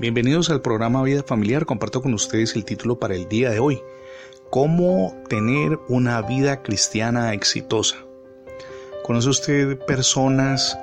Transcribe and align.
Bienvenidos 0.00 0.48
al 0.48 0.62
programa 0.62 1.02
Vida 1.02 1.22
Familiar. 1.22 1.66
Comparto 1.66 2.00
con 2.00 2.14
ustedes 2.14 2.56
el 2.56 2.64
título 2.64 2.98
para 2.98 3.14
el 3.14 3.28
día 3.28 3.50
de 3.50 3.58
hoy. 3.58 3.82
¿Cómo 4.48 5.14
tener 5.28 5.78
una 5.90 6.22
vida 6.22 6.62
cristiana 6.62 7.34
exitosa? 7.34 7.98
¿Conoce 9.04 9.28
usted 9.28 9.78
personas 9.80 10.78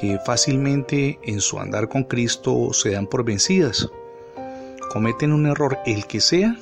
que 0.00 0.18
fácilmente 0.24 1.18
en 1.22 1.42
su 1.42 1.58
andar 1.58 1.90
con 1.90 2.04
Cristo 2.04 2.72
se 2.72 2.92
dan 2.92 3.06
por 3.06 3.26
vencidas? 3.26 3.90
Cometen 4.90 5.34
un 5.34 5.44
error 5.44 5.78
el 5.84 6.06
que 6.06 6.22
sea 6.22 6.56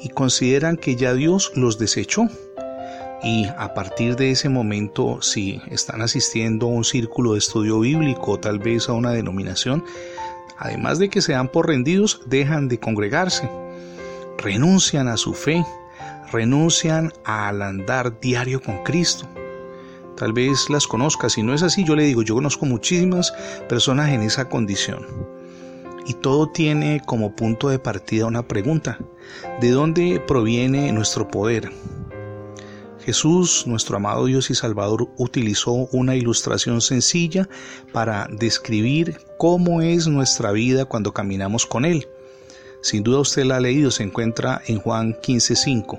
y 0.00 0.08
consideran 0.08 0.76
que 0.76 0.96
ya 0.96 1.14
Dios 1.14 1.52
los 1.54 1.78
desechó. 1.78 2.26
Y 3.22 3.46
a 3.56 3.74
partir 3.74 4.16
de 4.16 4.32
ese 4.32 4.48
momento, 4.48 5.22
si 5.22 5.62
están 5.70 6.02
asistiendo 6.02 6.66
a 6.66 6.70
un 6.70 6.84
círculo 6.84 7.34
de 7.34 7.38
estudio 7.38 7.78
bíblico 7.78 8.32
o 8.32 8.40
tal 8.40 8.58
vez 8.58 8.88
a 8.88 8.92
una 8.92 9.12
denominación, 9.12 9.84
además 10.58 10.98
de 10.98 11.08
que 11.08 11.20
se 11.20 11.32
dan 11.32 11.48
por 11.48 11.68
rendidos, 11.68 12.20
dejan 12.26 12.68
de 12.68 12.78
congregarse, 12.78 13.50
renuncian 14.38 15.08
a 15.08 15.16
su 15.16 15.34
fe, 15.34 15.64
renuncian 16.32 17.12
al 17.24 17.62
andar 17.62 18.20
diario 18.20 18.60
con 18.60 18.82
Cristo. 18.82 19.28
Tal 20.16 20.32
vez 20.32 20.70
las 20.70 20.86
conozca, 20.86 21.28
si 21.28 21.42
no 21.42 21.54
es 21.54 21.62
así, 21.62 21.84
yo 21.84 21.96
le 21.96 22.04
digo, 22.04 22.22
yo 22.22 22.34
conozco 22.34 22.66
muchísimas 22.66 23.32
personas 23.68 24.10
en 24.10 24.22
esa 24.22 24.48
condición. 24.48 25.06
Y 26.06 26.14
todo 26.14 26.48
tiene 26.48 27.00
como 27.04 27.34
punto 27.34 27.68
de 27.68 27.78
partida 27.78 28.26
una 28.26 28.46
pregunta. 28.46 28.98
¿De 29.60 29.70
dónde 29.70 30.22
proviene 30.26 30.92
nuestro 30.92 31.28
poder? 31.28 31.70
Jesús, 33.04 33.66
nuestro 33.66 33.96
amado 33.96 34.24
Dios 34.24 34.48
y 34.50 34.54
Salvador, 34.54 35.08
utilizó 35.18 35.72
una 35.92 36.16
ilustración 36.16 36.80
sencilla 36.80 37.48
para 37.92 38.28
describir 38.30 39.18
cómo 39.38 39.82
es 39.82 40.06
nuestra 40.06 40.52
vida 40.52 40.86
cuando 40.86 41.12
caminamos 41.12 41.66
con 41.66 41.84
Él. 41.84 42.08
Sin 42.80 43.02
duda 43.02 43.20
usted 43.20 43.44
la 43.44 43.56
ha 43.56 43.60
leído, 43.60 43.90
se 43.90 44.04
encuentra 44.04 44.62
en 44.66 44.78
Juan 44.78 45.14
15:5. 45.20 45.98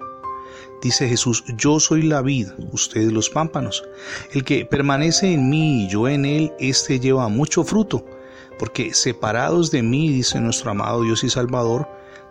Dice 0.81 1.07
Jesús, 1.07 1.43
yo 1.57 1.79
soy 1.79 2.01
la 2.01 2.21
vid, 2.21 2.49
ustedes 2.71 3.11
los 3.11 3.29
pámpanos. 3.29 3.83
El 4.33 4.43
que 4.43 4.65
permanece 4.65 5.31
en 5.31 5.49
mí 5.49 5.85
y 5.85 5.89
yo 5.89 6.07
en 6.07 6.25
él, 6.25 6.53
éste 6.59 6.99
lleva 6.99 7.27
mucho 7.27 7.63
fruto, 7.63 8.03
porque 8.57 8.93
separados 8.93 9.69
de 9.69 9.83
mí, 9.83 10.09
dice 10.09 10.39
nuestro 10.39 10.71
amado 10.71 11.03
Dios 11.03 11.23
y 11.23 11.29
Salvador, 11.29 11.87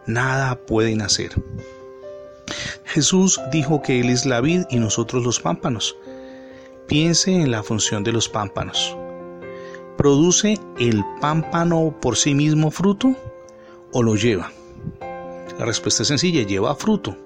nada 0.07 0.57
pueden 0.67 1.01
hacer. 1.01 1.33
Jesús 2.95 3.41
dijo 3.51 3.83
que 3.83 3.99
Él 3.99 4.09
es 4.09 4.25
la 4.25 4.41
vid 4.41 4.67
y 4.71 4.79
nosotros 4.79 5.25
los 5.25 5.41
pámpanos. 5.41 5.97
Piense 6.87 7.33
en 7.33 7.51
la 7.51 7.65
función 7.65 8.05
de 8.05 8.13
los 8.13 8.29
pámpanos. 8.29 8.97
¿Produce 9.97 10.61
el 10.79 11.03
pámpano 11.21 11.93
por 12.01 12.17
sí 12.17 12.37
mismo 12.37 12.71
fruto 12.71 13.17
o 13.91 14.01
lo 14.01 14.15
lleva? 14.15 14.53
La 15.59 15.65
respuesta 15.65 16.03
es 16.03 16.09
sencilla, 16.09 16.47
lleva 16.47 16.77
fruto. 16.77 17.17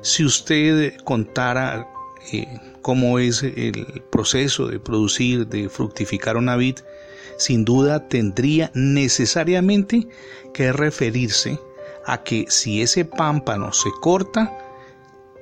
Si 0.00 0.24
usted 0.24 0.94
contara 1.02 1.88
eh, 2.32 2.46
cómo 2.80 3.18
es 3.18 3.42
el 3.42 4.00
proceso 4.10 4.68
de 4.68 4.78
producir, 4.78 5.48
de 5.48 5.68
fructificar 5.68 6.36
una 6.36 6.54
vid, 6.54 6.78
sin 7.36 7.64
duda 7.64 8.06
tendría 8.06 8.70
necesariamente 8.74 10.06
que 10.52 10.72
referirse 10.72 11.58
a 12.06 12.22
que 12.22 12.44
si 12.48 12.80
ese 12.80 13.04
pámpano 13.04 13.72
se 13.72 13.90
corta 14.00 14.63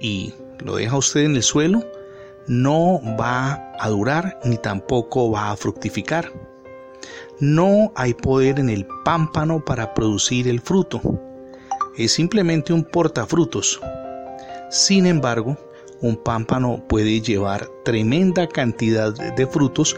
y 0.02 0.34
lo 0.58 0.76
deja 0.76 0.98
usted 0.98 1.20
en 1.20 1.36
el 1.36 1.42
suelo, 1.42 1.82
no 2.46 3.00
va 3.18 3.72
a 3.78 3.88
durar 3.88 4.38
ni 4.44 4.58
tampoco 4.58 5.30
va 5.30 5.52
a 5.52 5.56
fructificar. 5.56 6.30
No 7.38 7.92
hay 7.94 8.12
poder 8.12 8.58
en 8.58 8.68
el 8.68 8.86
pámpano 9.04 9.64
para 9.64 9.94
producir 9.94 10.48
el 10.48 10.60
fruto. 10.60 11.00
Es 11.96 12.12
simplemente 12.12 12.72
un 12.72 12.84
portafrutos. 12.84 13.80
Sin 14.70 15.06
embargo, 15.06 15.56
un 16.00 16.16
pámpano 16.16 16.82
puede 16.88 17.20
llevar 17.20 17.68
tremenda 17.84 18.48
cantidad 18.48 19.12
de 19.14 19.46
frutos 19.46 19.96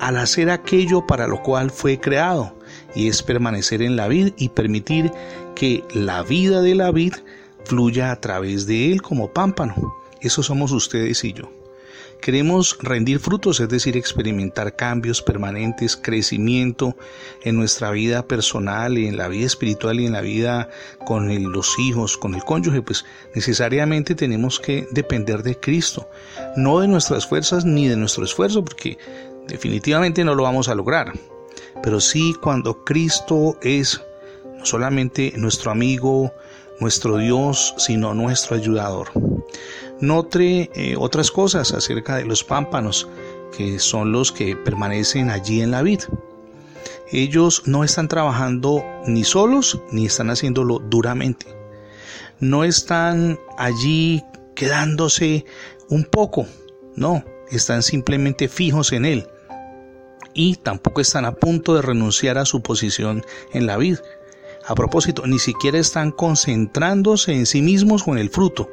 al 0.00 0.16
hacer 0.16 0.50
aquello 0.50 1.06
para 1.06 1.26
lo 1.26 1.42
cual 1.42 1.70
fue 1.70 1.98
creado, 1.98 2.54
y 2.94 3.08
es 3.08 3.22
permanecer 3.22 3.80
en 3.80 3.96
la 3.96 4.08
vid 4.08 4.32
y 4.36 4.48
permitir 4.50 5.10
que 5.54 5.84
la 5.94 6.22
vida 6.22 6.60
de 6.62 6.74
la 6.74 6.90
vid 6.90 7.14
fluya 7.66 8.10
a 8.10 8.20
través 8.20 8.66
de 8.66 8.92
él 8.92 9.02
como 9.02 9.32
pámpano. 9.32 9.94
Eso 10.20 10.42
somos 10.42 10.72
ustedes 10.72 11.22
y 11.24 11.32
yo. 11.32 11.50
Queremos 12.20 12.78
rendir 12.80 13.20
frutos, 13.20 13.60
es 13.60 13.68
decir, 13.68 13.96
experimentar 13.96 14.74
cambios 14.74 15.22
permanentes, 15.22 15.96
crecimiento 15.96 16.96
en 17.44 17.56
nuestra 17.56 17.90
vida 17.90 18.26
personal 18.26 18.96
en 18.96 19.16
la 19.16 19.28
vida 19.28 19.46
espiritual 19.46 20.00
y 20.00 20.06
en 20.06 20.14
la 20.14 20.22
vida 20.22 20.70
con 21.04 21.52
los 21.52 21.78
hijos, 21.78 22.16
con 22.16 22.34
el 22.34 22.42
cónyuge, 22.42 22.82
pues 22.82 23.04
necesariamente 23.34 24.14
tenemos 24.14 24.58
que 24.58 24.88
depender 24.90 25.42
de 25.42 25.60
Cristo, 25.60 26.08
no 26.56 26.80
de 26.80 26.88
nuestras 26.88 27.26
fuerzas 27.26 27.64
ni 27.64 27.86
de 27.86 27.96
nuestro 27.96 28.24
esfuerzo, 28.24 28.64
porque 28.64 28.98
definitivamente 29.46 30.24
no 30.24 30.34
lo 30.34 30.42
vamos 30.42 30.68
a 30.68 30.74
lograr, 30.74 31.12
pero 31.82 32.00
sí 32.00 32.34
cuando 32.42 32.82
Cristo 32.84 33.58
es 33.62 34.00
no 34.58 34.64
solamente 34.64 35.32
nuestro 35.36 35.70
amigo, 35.70 36.32
nuestro 36.80 37.18
Dios, 37.18 37.74
sino 37.78 38.14
nuestro 38.14 38.56
ayudador. 38.56 39.08
Note 40.00 40.70
eh, 40.74 40.96
otras 40.98 41.30
cosas 41.30 41.72
acerca 41.72 42.16
de 42.16 42.24
los 42.24 42.44
pámpanos, 42.44 43.08
que 43.56 43.78
son 43.78 44.12
los 44.12 44.32
que 44.32 44.56
permanecen 44.56 45.30
allí 45.30 45.62
en 45.62 45.70
la 45.70 45.82
vid. 45.82 46.00
Ellos 47.10 47.62
no 47.66 47.84
están 47.84 48.08
trabajando 48.08 48.84
ni 49.06 49.24
solos, 49.24 49.80
ni 49.92 50.06
están 50.06 50.30
haciéndolo 50.30 50.80
duramente. 50.80 51.46
No 52.40 52.64
están 52.64 53.38
allí 53.56 54.22
quedándose 54.54 55.44
un 55.88 56.04
poco, 56.04 56.46
no, 56.96 57.24
están 57.50 57.82
simplemente 57.82 58.48
fijos 58.48 58.92
en 58.92 59.04
Él. 59.04 59.28
Y 60.34 60.56
tampoco 60.56 61.00
están 61.00 61.24
a 61.24 61.32
punto 61.32 61.74
de 61.74 61.82
renunciar 61.82 62.38
a 62.38 62.44
su 62.44 62.60
posición 62.60 63.24
en 63.52 63.66
la 63.66 63.76
vid. 63.76 63.98
A 64.68 64.74
propósito, 64.74 65.26
ni 65.26 65.38
siquiera 65.38 65.78
están 65.78 66.10
concentrándose 66.10 67.32
en 67.32 67.46
sí 67.46 67.62
mismos 67.62 68.02
con 68.02 68.18
el 68.18 68.30
fruto, 68.30 68.68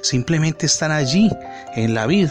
simplemente 0.00 0.66
están 0.66 0.92
allí, 0.92 1.30
en 1.74 1.94
la 1.94 2.06
vid. 2.06 2.28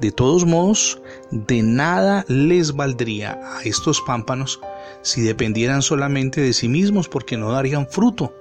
De 0.00 0.12
todos 0.12 0.46
modos, 0.46 1.00
de 1.30 1.62
nada 1.62 2.24
les 2.28 2.72
valdría 2.72 3.38
a 3.44 3.62
estos 3.64 4.00
pámpanos 4.00 4.60
si 5.02 5.20
dependieran 5.20 5.82
solamente 5.82 6.40
de 6.40 6.54
sí 6.54 6.68
mismos 6.68 7.08
porque 7.08 7.36
no 7.36 7.52
darían 7.52 7.86
fruto. 7.86 8.34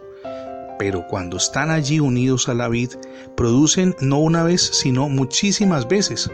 Pero 0.80 1.06
cuando 1.08 1.38
están 1.38 1.70
allí 1.70 2.00
unidos 2.00 2.48
a 2.48 2.54
la 2.54 2.70
vid, 2.70 2.92
producen 3.36 3.96
no 4.00 4.20
una 4.20 4.44
vez, 4.44 4.62
sino 4.62 5.10
muchísimas 5.10 5.88
veces. 5.88 6.32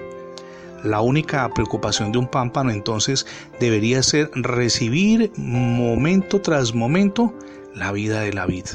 La 0.84 1.02
única 1.02 1.50
preocupación 1.54 2.12
de 2.12 2.20
un 2.20 2.28
pámpano 2.28 2.72
entonces 2.72 3.26
debería 3.60 4.04
ser 4.04 4.30
recibir 4.36 5.32
momento 5.36 6.40
tras 6.42 6.74
momento 6.74 7.34
la 7.74 7.92
vida 7.92 8.22
de 8.22 8.34
la 8.34 8.46
vid. 8.46 8.66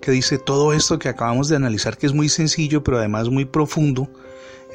Que 0.00 0.10
dice 0.10 0.38
todo 0.38 0.72
esto 0.72 0.98
que 0.98 1.08
acabamos 1.08 1.48
de 1.48 1.56
analizar, 1.56 1.96
que 1.96 2.06
es 2.06 2.14
muy 2.14 2.28
sencillo, 2.28 2.82
pero 2.82 2.98
además 2.98 3.28
muy 3.28 3.44
profundo, 3.44 4.08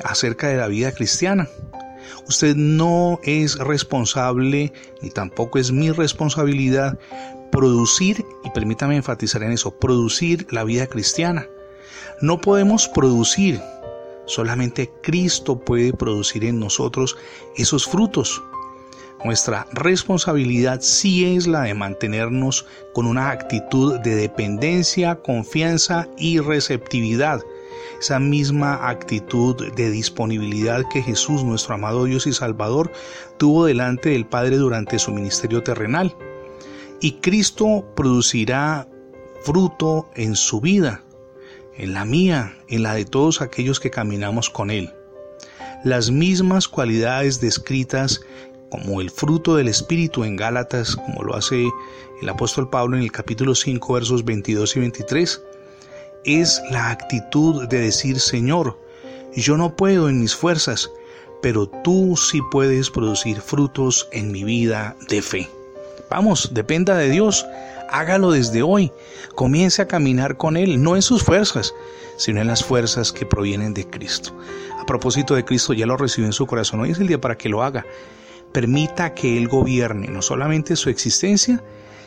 acerca 0.04 0.48
de 0.48 0.58
la 0.58 0.68
vida 0.68 0.92
cristiana. 0.92 1.48
Usted 2.28 2.56
no 2.56 3.20
es 3.24 3.58
responsable, 3.58 4.74
ni 5.02 5.10
tampoco 5.10 5.60
es 5.60 5.72
mi 5.72 5.92
responsabilidad, 5.92 6.98
producir, 7.52 8.26
y 8.44 8.50
permítame 8.50 8.96
enfatizar 8.96 9.44
en 9.44 9.52
eso, 9.52 9.78
producir 9.78 10.48
la 10.52 10.64
vida 10.64 10.88
cristiana. 10.88 11.48
No 12.22 12.40
podemos 12.42 12.88
producir, 12.88 13.62
solamente 14.26 14.92
Cristo 15.02 15.60
puede 15.60 15.94
producir 15.94 16.46
en 16.46 16.60
nosotros 16.60 17.18
esos 17.56 17.86
frutos. 17.86 18.42
Nuestra 19.24 19.66
responsabilidad 19.72 20.82
sí 20.82 21.36
es 21.36 21.48
la 21.48 21.62
de 21.62 21.74
mantenernos 21.74 22.66
con 22.94 23.06
una 23.06 23.30
actitud 23.30 24.00
de 24.00 24.16
dependencia, 24.16 25.16
confianza 25.16 26.10
y 26.18 26.40
receptividad. 26.40 27.42
Esa 28.02 28.20
misma 28.20 28.90
actitud 28.90 29.72
de 29.76 29.90
disponibilidad 29.90 30.84
que 30.92 31.02
Jesús, 31.02 31.44
nuestro 31.44 31.76
amado 31.76 32.04
Dios 32.04 32.28
y 32.28 32.34
Salvador, 32.34 32.92
tuvo 33.38 33.66
delante 33.66 34.10
del 34.10 34.26
Padre 34.26 34.58
durante 34.58 35.00
su 35.00 35.12
ministerio 35.12 35.64
terrenal. 35.64 36.14
Y 37.00 37.14
Cristo 37.22 37.86
producirá 37.96 38.90
fruto 39.44 40.10
en 40.16 40.36
su 40.36 40.60
vida, 40.60 41.03
en 41.78 41.94
la 41.94 42.06
mía, 42.06 42.58
en 42.68 42.84
la 42.84 42.94
de 42.94 43.06
todos 43.06 43.42
aquellos 43.42 43.80
que 43.80 43.92
caminamos 43.92 44.50
con 44.50 44.72
Él. 44.72 44.94
Las 45.84 46.12
mismas 46.12 46.68
cualidades 46.68 47.42
descritas 47.42 48.22
como 48.70 49.02
el 49.02 49.10
fruto 49.10 49.56
del 49.56 49.68
Espíritu 49.68 50.24
en 50.24 50.36
Gálatas, 50.36 50.96
como 50.96 51.24
lo 51.24 51.36
hace 51.36 51.68
el 52.22 52.30
apóstol 52.30 52.70
Pablo 52.70 52.98
en 52.98 53.04
el 53.04 53.12
capítulo 53.12 53.54
5, 53.54 53.94
versos 53.94 54.26
22 54.26 54.76
y 54.76 54.80
23, 54.80 55.42
es 56.26 56.62
la 56.72 56.90
actitud 56.90 57.68
de 57.68 57.80
decir, 57.80 58.20
Señor, 58.20 58.80
yo 59.36 59.58
no 59.58 59.76
puedo 59.76 60.10
en 60.10 60.22
mis 60.22 60.36
fuerzas, 60.36 60.90
pero 61.42 61.68
tú 61.68 62.16
sí 62.18 62.42
puedes 62.52 62.90
producir 62.90 63.42
frutos 63.42 64.08
en 64.12 64.32
mi 64.32 64.44
vida 64.44 64.96
de 65.10 65.22
fe. 65.22 65.50
Vamos, 66.10 66.50
dependa 66.54 66.96
de 66.96 67.10
Dios, 67.10 67.46
hágalo 67.90 68.32
desde 68.32 68.62
hoy, 68.62 68.92
comience 69.36 69.82
a 69.82 69.88
caminar 69.88 70.38
con 70.38 70.58
Él, 70.58 70.82
no 70.82 70.96
en 70.96 71.02
sus 71.02 71.24
fuerzas, 71.24 71.74
sino 72.18 72.42
en 72.42 72.48
las 72.48 72.64
fuerzas 72.64 73.12
que 73.12 73.26
provienen 73.26 73.74
de 73.74 73.90
Cristo. 73.90 74.36
A 74.80 74.86
propósito 74.86 75.36
de 75.36 75.46
Cristo, 75.46 75.74
ya 75.74 75.86
lo 75.86 75.98
recibió 75.98 76.26
en 76.26 76.34
su 76.34 76.46
corazón, 76.46 76.82
hoy 76.82 76.92
es 76.92 77.00
el 77.00 77.08
día 77.08 77.22
para 77.22 77.38
que 77.38 77.50
lo 77.50 77.64
haga. 77.64 77.86
Permita 78.52 79.14
que 79.14 79.38
Él 79.38 79.48
gobierne 79.48 80.08
no 80.08 80.22
solamente 80.22 80.76
su 80.76 80.90
existencia, 80.90 81.64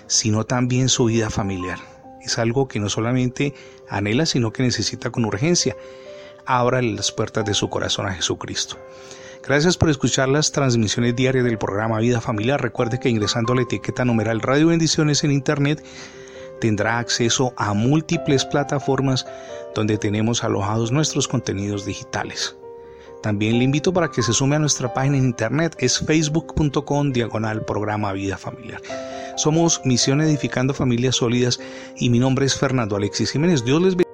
sino 0.07 0.45
también 0.45 0.89
su 0.89 1.07
vida 1.07 1.31
familiar. 1.31 1.79
Es 2.21 2.39
algo 2.39 2.69
que 2.69 2.81
no 2.81 2.89
solamente 2.89 3.55
anhela, 3.89 4.27
sino 4.27 4.53
que 4.53 4.63
necesita 4.63 5.11
con 5.11 5.25
urgencia. 5.25 5.77
Ábrale 6.45 6.93
las 6.93 7.13
puertas 7.13 7.45
de 7.45 7.55
su 7.55 7.69
corazón 7.69 8.07
a 8.07 8.15
Jesucristo. 8.15 8.77
Gracias 9.47 9.77
por 9.77 9.91
escuchar 9.91 10.29
las 10.29 10.51
transmisiones 10.51 11.15
diarias 11.15 11.45
del 11.45 11.57
programa 11.57 12.01
Vida 12.01 12.21
Familiar. 12.21 12.61
Recuerde 12.61 12.99
que 12.99 13.09
ingresando 13.09 13.53
a 13.53 13.57
la 13.57 13.63
etiqueta 13.63 14.05
numeral 14.05 14.41
Radio 14.41 14.69
Bendiciones 14.69 15.23
en 15.23 15.31
Internet 15.31 15.85
tendrá 16.61 16.99
acceso 16.99 17.55
a 17.57 17.73
múltiples 17.73 18.45
plataformas 18.45 19.25
donde 19.73 19.99
tenemos 19.99 20.43
alojados 20.43 20.91
nuestros 20.91 21.29
contenidos 21.29 21.87
digitales. 21.87 22.57
También 23.23 23.59
le 23.59 23.65
invito 23.65 23.93
para 23.93 24.11
que 24.11 24.23
se 24.23 24.33
sume 24.33 24.57
a 24.57 24.59
nuestra 24.59 24.93
página 24.93 25.17
en 25.17 25.27
internet, 25.27 25.77
es 25.79 26.01
facebook.com 26.01 27.13
diagonal 27.13 27.65
programa 27.65 28.13
Vida 28.13 28.37
Familiar. 28.37 28.81
Somos 29.37 29.81
Misión 29.85 30.21
Edificando 30.23 30.75
Familias 30.75 31.17
Sólidas 31.17 31.61
y 31.97 32.11
mi 32.11 32.19
nombre 32.19 32.47
es 32.47 32.59
Fernando 32.59 32.97
Alexis 32.97 33.31
Jiménez. 33.31 33.65
Dios 33.65 33.81
les 33.81 33.91
bendiga. 33.95 34.06